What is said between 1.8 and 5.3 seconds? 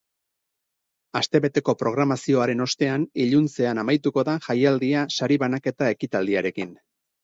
programazioaren ostean, iluntzean amaituko da jaialdia